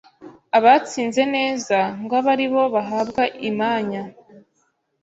[0.57, 4.03] Abatsinze neza ngo abe ari bo bahabwa imanya